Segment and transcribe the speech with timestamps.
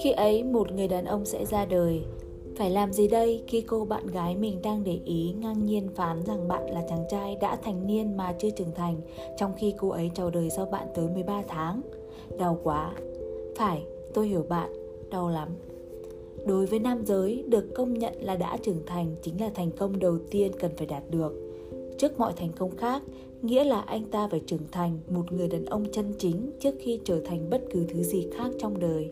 [0.00, 2.00] Khi ấy một người đàn ông sẽ ra đời.
[2.56, 6.22] Phải làm gì đây khi cô bạn gái mình đang để ý ngang nhiên phán
[6.26, 9.00] rằng bạn là chàng trai đã thành niên mà chưa trưởng thành
[9.36, 11.80] Trong khi cô ấy chào đời sau bạn tới 13 tháng?
[12.38, 12.94] Đau quá.
[13.56, 13.82] Phải,
[14.14, 14.72] tôi hiểu bạn,
[15.10, 15.48] đau lắm.
[16.46, 19.98] Đối với nam giới, được công nhận là đã trưởng thành chính là thành công
[19.98, 21.45] đầu tiên cần phải đạt được.
[21.98, 23.02] Trước mọi thành công khác,
[23.42, 27.00] nghĩa là anh ta phải trưởng thành một người đàn ông chân chính trước khi
[27.04, 29.10] trở thành bất cứ thứ gì khác trong đời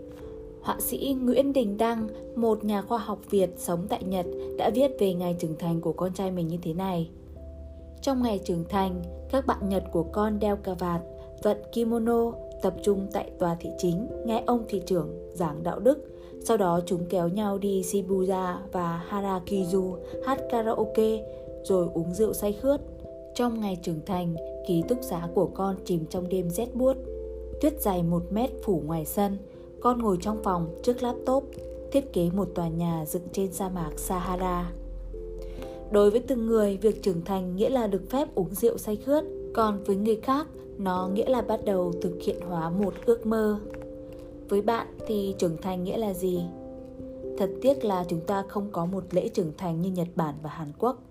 [0.65, 4.27] họa sĩ Nguyễn Đình Đăng, một nhà khoa học Việt sống tại Nhật,
[4.59, 7.11] đã viết về ngày trưởng thành của con trai mình như thế này.
[8.03, 11.01] Trong ngày trưởng thành, các bạn Nhật của con đeo cà vạt,
[11.43, 15.99] vận kimono, tập trung tại tòa thị chính, nghe ông thị trưởng giảng đạo đức.
[16.45, 21.23] Sau đó chúng kéo nhau đi Shibuya và Harakizu hát karaoke,
[21.65, 22.81] rồi uống rượu say khướt.
[23.35, 24.35] Trong ngày trưởng thành,
[24.69, 26.97] ký túc xá của con chìm trong đêm rét buốt.
[27.61, 29.39] Tuyết dày một mét phủ ngoài sân,
[29.81, 31.45] con ngồi trong phòng trước laptop
[31.93, 34.73] thiết kế một tòa nhà dựng trên sa mạc Sahara.
[35.91, 39.25] Đối với từng người, việc trưởng thành nghĩa là được phép uống rượu say khướt,
[39.55, 40.47] còn với người khác,
[40.79, 43.59] nó nghĩa là bắt đầu thực hiện hóa một ước mơ.
[44.49, 46.41] Với bạn thì trưởng thành nghĩa là gì?
[47.39, 50.51] Thật tiếc là chúng ta không có một lễ trưởng thành như Nhật Bản và
[50.51, 51.03] Hàn Quốc.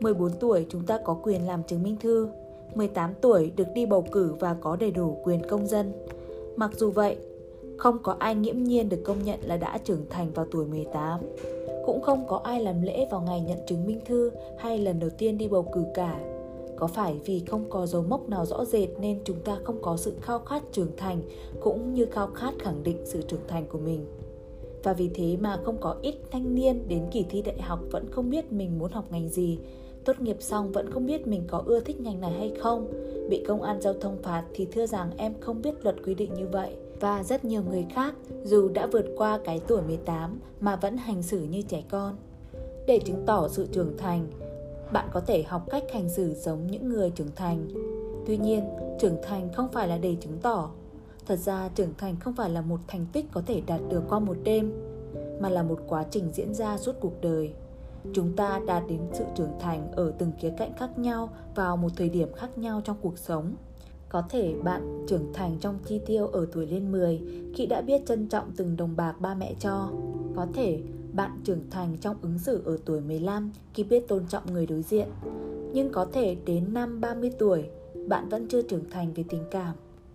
[0.00, 2.28] 14 tuổi chúng ta có quyền làm chứng minh thư,
[2.74, 5.92] 18 tuổi được đi bầu cử và có đầy đủ quyền công dân.
[6.56, 7.16] Mặc dù vậy,
[7.76, 11.20] không có ai nghiễm nhiên được công nhận là đã trưởng thành vào tuổi 18.
[11.86, 15.10] Cũng không có ai làm lễ vào ngày nhận chứng minh thư hay lần đầu
[15.18, 16.20] tiên đi bầu cử cả.
[16.76, 19.96] Có phải vì không có dấu mốc nào rõ rệt nên chúng ta không có
[19.96, 21.22] sự khao khát trưởng thành
[21.60, 24.06] cũng như khao khát khẳng định sự trưởng thành của mình?
[24.82, 28.10] Và vì thế mà không có ít thanh niên đến kỳ thi đại học vẫn
[28.10, 29.58] không biết mình muốn học ngành gì,
[30.06, 32.92] tốt nghiệp xong vẫn không biết mình có ưa thích ngành này hay không,
[33.30, 36.34] bị công an giao thông phạt thì thưa rằng em không biết luật quy định
[36.34, 40.76] như vậy và rất nhiều người khác dù đã vượt qua cái tuổi 18 mà
[40.76, 42.16] vẫn hành xử như trẻ con.
[42.86, 44.26] Để chứng tỏ sự trưởng thành,
[44.92, 47.68] bạn có thể học cách hành xử giống những người trưởng thành.
[48.26, 48.64] Tuy nhiên,
[49.00, 50.70] trưởng thành không phải là để chứng tỏ.
[51.26, 54.18] Thật ra trưởng thành không phải là một thành tích có thể đạt được qua
[54.18, 54.72] một đêm,
[55.40, 57.52] mà là một quá trình diễn ra suốt cuộc đời.
[58.12, 61.88] Chúng ta đạt đến sự trưởng thành ở từng khía cạnh khác nhau vào một
[61.96, 63.54] thời điểm khác nhau trong cuộc sống.
[64.08, 67.20] Có thể bạn trưởng thành trong chi tiêu ở tuổi lên 10
[67.54, 69.90] khi đã biết trân trọng từng đồng bạc ba mẹ cho.
[70.36, 70.80] Có thể
[71.12, 74.82] bạn trưởng thành trong ứng xử ở tuổi 15 khi biết tôn trọng người đối
[74.82, 75.08] diện.
[75.72, 77.64] Nhưng có thể đến năm 30 tuổi,
[78.08, 79.74] bạn vẫn chưa trưởng thành về tình cảm.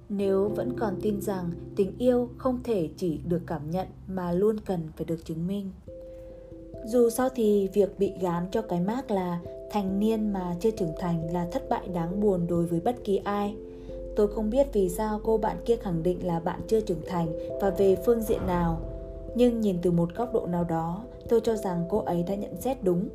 [0.09, 4.59] Nếu vẫn còn tin rằng tình yêu không thể chỉ được cảm nhận mà luôn
[4.59, 5.71] cần phải được chứng minh.
[6.85, 9.39] Dù sao thì việc bị gán cho cái mác là
[9.71, 13.17] thành niên mà chưa trưởng thành là thất bại đáng buồn đối với bất kỳ
[13.17, 13.55] ai
[14.15, 17.27] Tôi không biết vì sao cô bạn kia khẳng định là bạn chưa trưởng thành
[17.61, 18.79] và về phương diện nào.
[19.35, 22.61] Nhưng nhìn từ một góc độ nào đó, tôi cho rằng cô ấy đã nhận
[22.61, 23.09] xét đúng.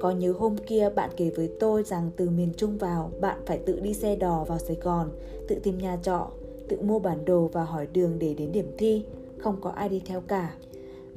[0.00, 3.58] Có nhớ hôm kia bạn kể với tôi rằng từ miền Trung vào, bạn phải
[3.58, 5.10] tự đi xe đò vào Sài Gòn,
[5.48, 6.28] tự tìm nhà trọ,
[6.68, 9.04] tự mua bản đồ và hỏi đường để đến điểm thi,
[9.38, 10.54] không có ai đi theo cả.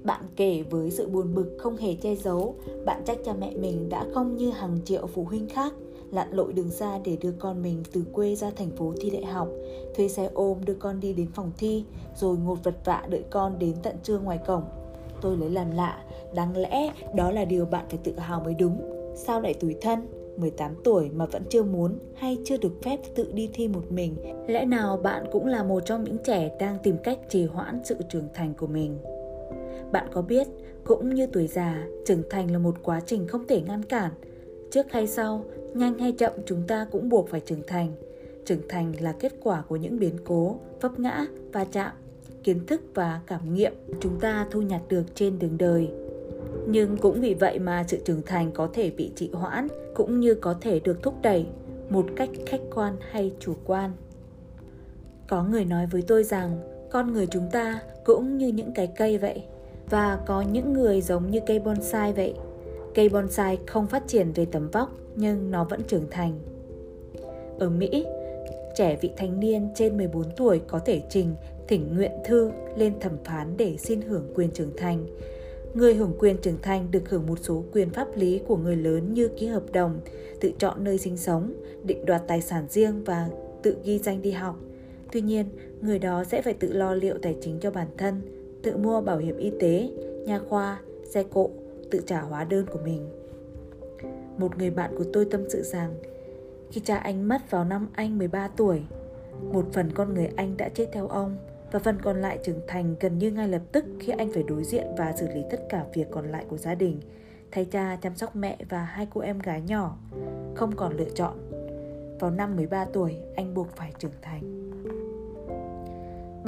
[0.04, 2.56] Bạn kể với sự buồn bực không hề che giấu,
[2.86, 5.74] bạn trách cha mẹ mình đã không như hàng triệu phụ huynh khác
[6.12, 9.26] lặn lội đường xa để đưa con mình từ quê ra thành phố thi đại
[9.26, 9.48] học,
[9.96, 11.84] thuê xe ôm đưa con đi đến phòng thi,
[12.16, 14.64] rồi ngột vật vạ đợi con đến tận trưa ngoài cổng.
[15.22, 16.04] Tôi lấy làm lạ,
[16.36, 18.82] đáng lẽ đó là điều bạn phải tự hào mới đúng.
[19.16, 20.00] Sao lại tủi thân?
[20.38, 24.16] 18 tuổi mà vẫn chưa muốn hay chưa được phép tự đi thi một mình.
[24.48, 27.96] Lẽ nào bạn cũng là một trong những trẻ đang tìm cách trì hoãn sự
[28.10, 28.98] trưởng thành của mình?
[29.92, 30.48] Bạn có biết,
[30.84, 34.12] cũng như tuổi già, trưởng thành là một quá trình không thể ngăn cản.
[34.72, 37.92] Trước hay sau, nhanh hay chậm chúng ta cũng buộc phải trưởng thành.
[38.46, 41.92] Trưởng thành là kết quả của những biến cố vấp ngã va chạm.
[42.44, 45.90] Kiến thức và cảm nghiệm chúng ta thu nhặt được trên đường đời.
[46.68, 50.36] Nhưng cũng vì vậy mà sự trưởng thành có thể bị trì hoãn cũng như
[50.36, 51.46] có thể được thúc đẩy
[51.90, 53.92] một cách khách quan hay chủ quan.
[55.28, 56.60] Có người nói với tôi rằng
[56.92, 59.44] con người chúng ta cũng như những cái cây vậy
[59.90, 62.34] và có những người giống như cây bonsai vậy
[62.96, 66.40] cây bonsai không phát triển về tầm vóc nhưng nó vẫn trưởng thành.
[67.60, 68.06] Ở Mỹ,
[68.76, 71.36] trẻ vị thành niên trên 14 tuổi có thể trình
[71.68, 75.06] thỉnh nguyện thư lên thẩm phán để xin hưởng quyền trưởng thành.
[75.74, 79.14] Người hưởng quyền trưởng thành được hưởng một số quyền pháp lý của người lớn
[79.14, 80.00] như ký hợp đồng,
[80.40, 81.54] tự chọn nơi sinh sống,
[81.84, 83.30] định đoạt tài sản riêng và
[83.62, 84.56] tự ghi danh đi học.
[85.12, 85.46] Tuy nhiên,
[85.82, 88.22] người đó sẽ phải tự lo liệu tài chính cho bản thân,
[88.64, 89.90] tự mua bảo hiểm y tế,
[90.26, 90.80] nha khoa,
[91.10, 91.50] xe cộ,
[91.92, 93.10] tự trả hóa đơn của mình.
[94.38, 95.94] Một người bạn của tôi tâm sự rằng
[96.72, 98.82] khi cha anh mất vào năm anh 13 tuổi,
[99.54, 101.38] một phần con người anh đã chết theo ông
[101.72, 104.64] và phần còn lại trưởng thành gần như ngay lập tức khi anh phải đối
[104.64, 107.00] diện và xử lý tất cả việc còn lại của gia đình,
[107.52, 109.98] thay cha chăm sóc mẹ và hai cô em gái nhỏ,
[110.56, 111.34] không còn lựa chọn.
[112.20, 114.59] Vào năm 13 tuổi, anh buộc phải trưởng thành.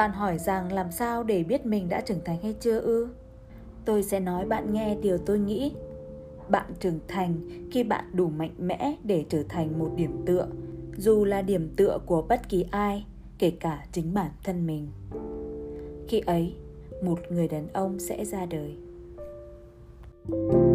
[0.01, 3.07] Bạn hỏi rằng làm sao để biết mình đã trưởng thành hay chưa ư?
[3.85, 5.71] Tôi sẽ nói bạn nghe điều tôi nghĩ.
[6.49, 7.35] Bạn trưởng thành
[7.71, 10.47] khi bạn đủ mạnh mẽ để trở thành một điểm tựa,
[10.97, 13.05] dù là điểm tựa của bất kỳ ai,
[13.37, 14.87] kể cả chính bản thân mình.
[16.07, 16.55] Khi ấy,
[17.03, 18.77] một người đàn ông sẽ ra đời.
[20.29, 20.70] thank you